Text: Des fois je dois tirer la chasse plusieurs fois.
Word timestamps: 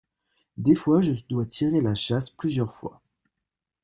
Des 0.57 0.73
fois 0.73 1.03
je 1.03 1.11
dois 1.29 1.45
tirer 1.45 1.79
la 1.79 1.93
chasse 1.93 2.31
plusieurs 2.31 2.73
fois. 2.73 3.03